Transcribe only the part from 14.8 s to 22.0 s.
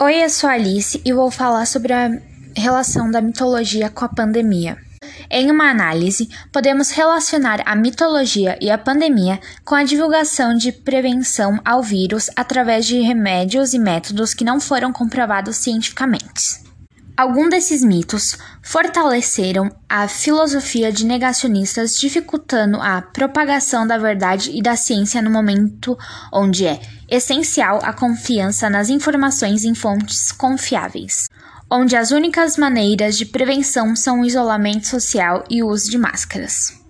comprovados cientificamente. Alguns desses mitos fortaleceram a filosofia de negacionistas,